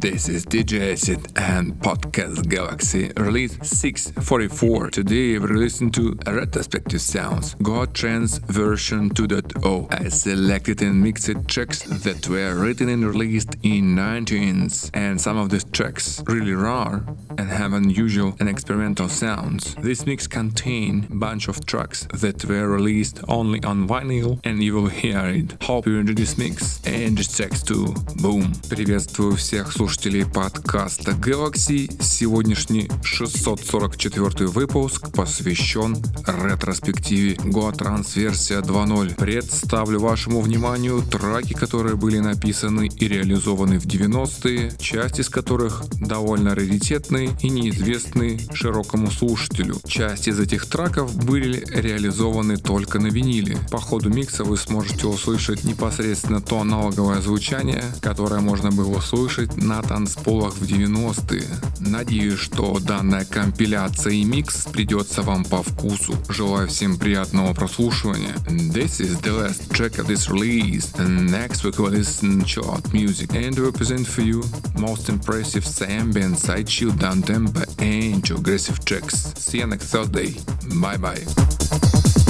This 0.00 0.28
is 0.28 0.46
DJ 0.46 0.92
Acid 0.92 1.32
and 1.36 1.74
Podcast 1.74 2.48
Galaxy, 2.48 3.10
release 3.16 3.56
644. 3.62 4.90
Today 4.90 5.38
we're 5.38 5.56
listening 5.56 5.90
to 5.92 6.18
retrospective 6.26 7.00
sounds, 7.00 7.54
God 7.62 7.94
Trance 7.94 8.38
version 8.38 9.10
2.0. 9.10 9.92
I 9.92 10.08
selected 10.08 10.82
and 10.82 11.02
mixed 11.02 11.30
tracks 11.48 11.82
that 11.82 12.28
were 12.28 12.54
written 12.54 12.88
and 12.88 13.04
released 13.04 13.56
in 13.62 13.94
19s, 13.96 14.90
and 14.94 15.20
some 15.20 15.36
of 15.36 15.50
these 15.50 15.64
tracks 15.64 16.22
really 16.26 16.54
rare 16.54 17.04
and 17.38 17.48
have 17.50 17.72
unusual 17.72 18.34
and 18.40 18.48
experimental 18.48 19.08
sounds. 19.08 19.74
This 19.76 20.06
mix 20.06 20.26
contain 20.26 21.06
bunch 21.10 21.48
of 21.48 21.64
tracks 21.66 22.06
that 22.14 22.44
were 22.44 22.68
released 22.68 23.20
only 23.28 23.62
on 23.64 23.86
vinyl, 23.86 24.40
and 24.44 24.62
you 24.62 24.74
will 24.74 24.88
hear 24.88 25.26
it. 25.26 25.62
Hope 25.62 25.86
you 25.86 25.98
enjoy 25.98 26.14
this 26.14 26.38
mix 26.38 26.80
and 26.86 27.18
this 27.18 27.36
tracks 27.36 27.62
too. 27.62 27.94
Boom! 28.22 28.52
Приветствую 28.68 29.36
всех 29.36 29.72
слушателей 29.72 29.89
слушателей 29.91 30.25
подкаста 30.25 31.11
Galaxy. 31.11 31.91
Сегодняшний 32.01 32.89
644 33.03 34.47
выпуск 34.47 35.11
посвящен 35.11 35.97
ретроспективе 36.25 37.33
GoTrans 37.33 38.07
версия 38.15 38.59
2.0. 38.59 39.15
Представлю 39.15 39.99
вашему 39.99 40.39
вниманию 40.39 41.01
траки, 41.01 41.53
которые 41.53 41.97
были 41.97 42.19
написаны 42.19 42.87
и 42.87 43.07
реализованы 43.09 43.79
в 43.79 43.85
90-е, 43.85 44.71
часть 44.79 45.19
из 45.19 45.27
которых 45.27 45.83
довольно 45.99 46.55
раритетные 46.55 47.31
и 47.41 47.49
неизвестны 47.49 48.39
широкому 48.53 49.11
слушателю. 49.11 49.75
Часть 49.85 50.29
из 50.29 50.39
этих 50.39 50.67
треков 50.67 51.13
были 51.15 51.65
реализованы 51.67 52.55
только 52.55 52.97
на 52.99 53.07
виниле. 53.07 53.57
По 53.69 53.79
ходу 53.79 54.09
микса 54.09 54.45
вы 54.45 54.55
сможете 54.55 55.07
услышать 55.07 55.65
непосредственно 55.65 56.39
то 56.39 56.61
аналоговое 56.61 57.19
звучание, 57.19 57.83
которое 57.99 58.39
можно 58.39 58.71
было 58.71 58.97
услышать 58.97 59.57
на 59.57 59.80
танцполах 59.81 60.55
в 60.55 60.63
90-е. 60.63 61.47
Надеюсь, 61.79 62.39
что 62.39 62.79
данная 62.79 63.25
компиляция 63.25 64.13
и 64.13 64.23
микс 64.23 64.65
придется 64.71 65.21
вам 65.21 65.43
по 65.43 65.63
вкусу. 65.63 66.15
Желаю 66.29 66.67
всем 66.67 66.97
приятного 66.97 67.53
прослушивания. 67.53 68.35
This 68.47 68.99
is 68.99 69.21
the 69.21 69.31
last 69.31 69.69
track 69.71 69.97
of 69.99 70.07
this 70.07 70.29
release. 70.29 70.93
And 70.97 71.29
next 71.29 71.63
we 71.63 71.71
will 71.71 71.89
listen 71.89 72.41
to 72.41 72.63
art 72.69 72.93
music 72.93 73.33
and 73.33 73.57
represent 73.57 74.07
for 74.07 74.21
you 74.21 74.43
most 74.77 75.09
impressive 75.09 75.65
ambient, 75.87 76.37
side 76.37 76.67
chill, 76.67 76.91
down 76.91 77.21
tempo 77.21 77.61
and 77.79 78.29
aggressive 78.31 78.83
tracks. 78.85 79.33
See 79.37 79.59
you 79.59 79.67
next 79.67 79.91
Thursday. 79.91 80.35
Bye 80.79 80.97
bye. 80.97 82.20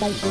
Bye. 0.00 0.30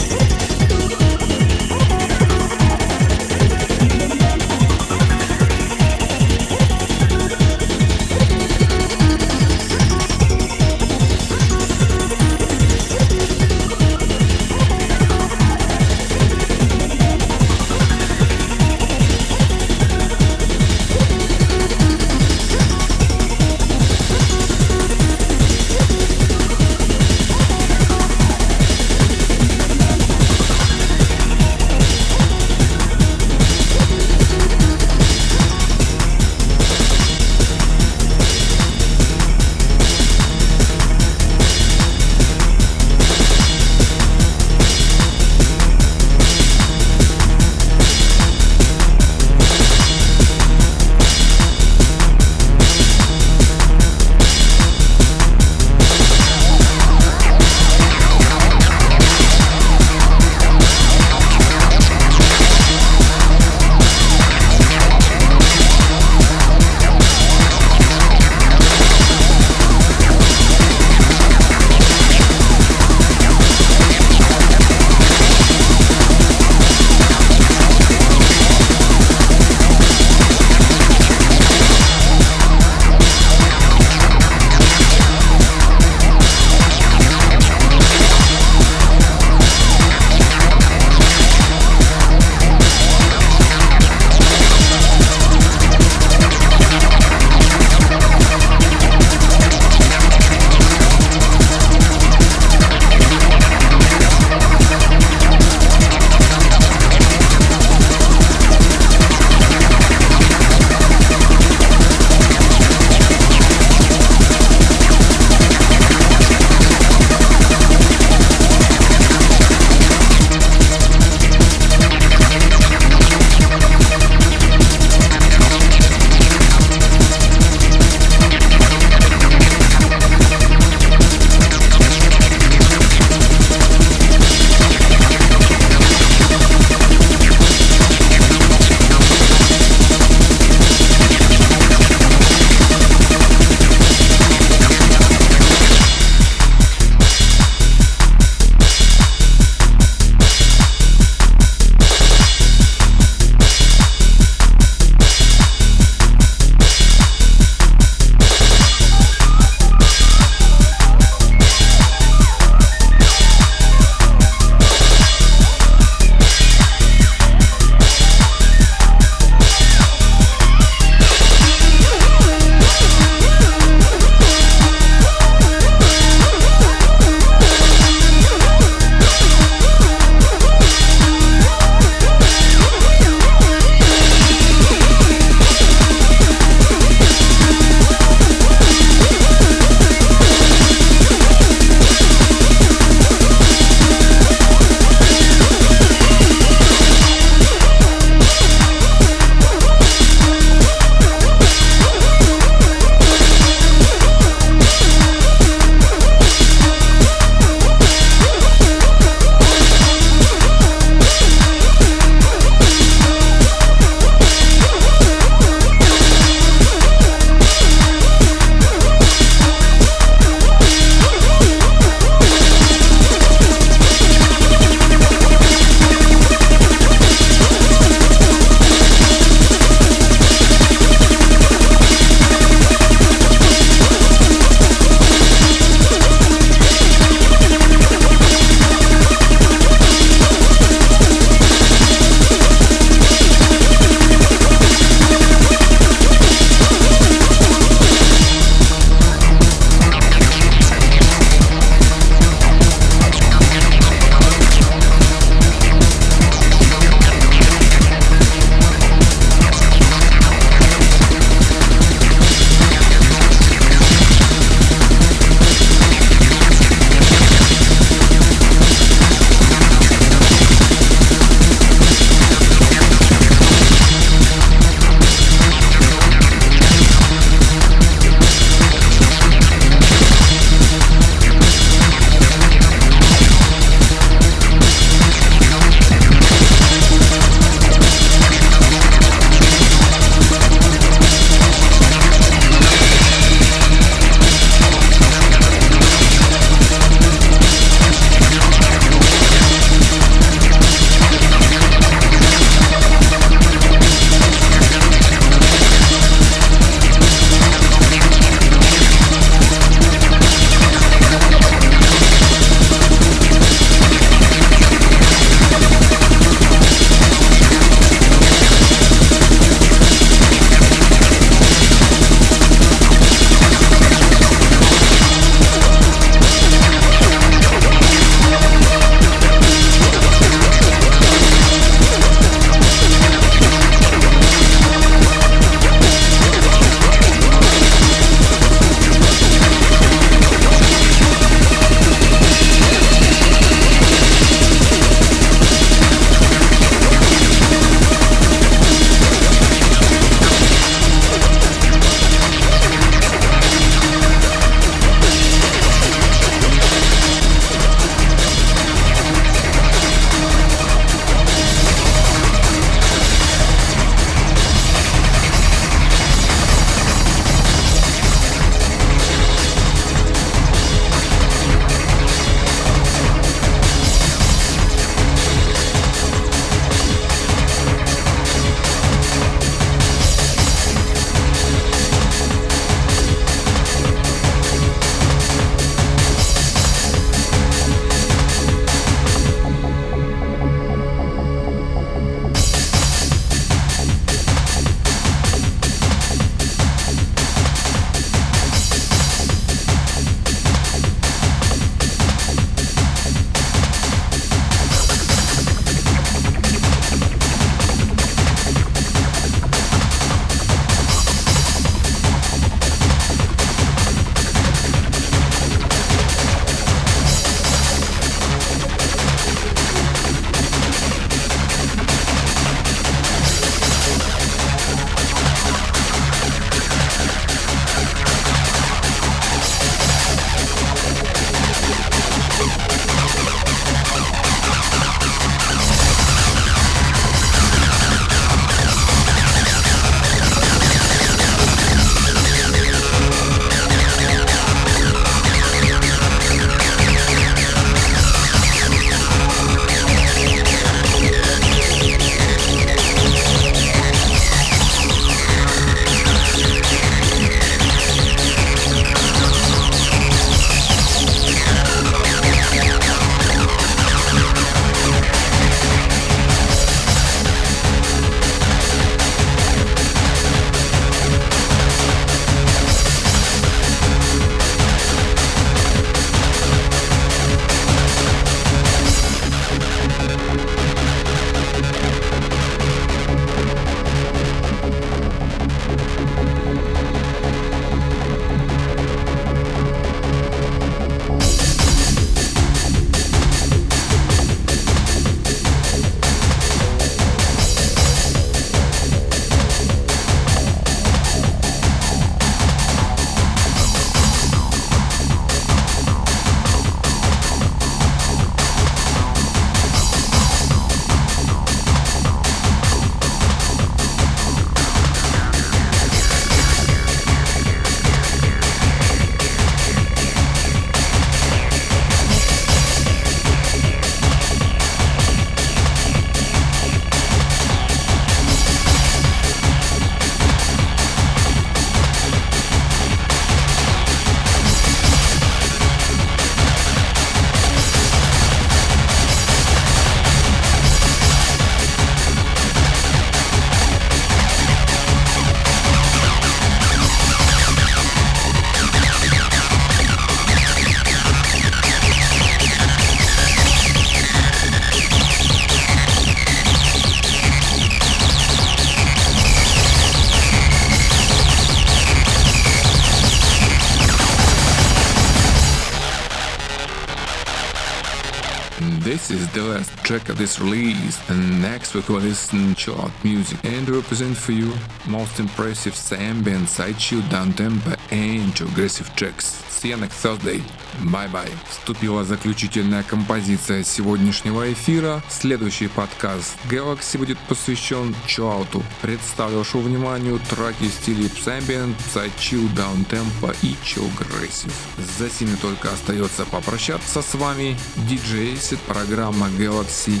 This 568.92 569.10
is 569.10 569.26
the 569.32 569.40
last 569.40 569.74
track 569.84 570.10
of 570.10 570.18
this 570.18 570.38
release, 570.38 571.00
and 571.08 571.40
next 571.40 571.74
week 571.74 571.88
we'll 571.88 572.00
listen 572.00 572.54
out 572.78 572.90
music 573.02 573.42
and 573.42 573.66
represent 573.66 574.14
for 574.14 574.32
you 574.32 574.52
most 574.86 575.18
impressive 575.18 575.74
ambient, 575.98 576.46
side 576.46 576.76
chill, 576.76 577.00
down 577.08 577.32
tempo, 577.32 577.74
and 577.90 578.38
aggressive 578.38 578.94
tracks. 578.94 579.24
See 579.24 579.70
you 579.70 579.78
next 579.78 579.94
Thursday. 579.94 580.42
Bye-bye. 580.80 581.32
Вступила 581.48 582.04
заключительная 582.04 582.82
композиция 582.82 583.64
сегодняшнего 583.64 584.52
эфира. 584.52 585.02
Следующий 585.08 585.68
подкаст 585.68 586.36
Galaxy 586.50 586.98
будет 586.98 587.18
посвящен 587.28 587.94
чиллауту. 588.06 588.62
Представлю 588.80 589.38
вашему 589.38 589.64
вниманию 589.64 590.20
треки 590.30 590.64
в 590.64 590.72
стиле 590.72 591.06
Psyambient, 591.06 591.74
Psychill, 591.94 592.48
Downtempo 592.54 593.34
и 593.42 593.56
Chill 593.64 593.90
Aggressive. 593.98 594.52
За 594.98 595.10
сими 595.10 595.36
только 595.36 595.72
остается 595.72 596.24
попрощаться 596.24 597.02
с 597.02 597.14
вами. 597.14 597.56
DJ 597.88 598.34
Acid, 598.34 598.58
программа 598.66 599.28
Galaxy. 599.28 600.00